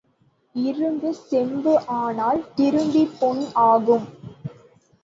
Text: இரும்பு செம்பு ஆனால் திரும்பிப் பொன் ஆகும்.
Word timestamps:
இரும்பு 0.55 1.13
செம்பு 1.19 1.73
ஆனால் 1.97 2.41
திரும்பிப் 2.55 3.15
பொன் 3.19 3.43
ஆகும். 3.67 4.07